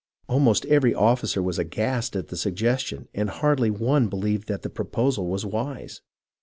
Almost 0.27 0.65
every 0.65 0.95
officer 0.95 1.43
was 1.43 1.59
aghast 1.59 2.15
at 2.15 2.29
the 2.29 2.35
suggestion, 2.35 3.07
and 3.13 3.29
hardly 3.29 3.69
one 3.69 4.07
believed 4.07 4.47
that 4.47 4.63
the 4.63 4.69
proposal 4.71 5.27
was 5.27 5.45
wise. 5.45 6.01